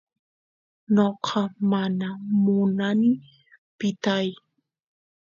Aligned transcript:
noqa 0.93 1.41
mana 1.71 2.07
munani 2.43 3.11
pitay 3.79 4.27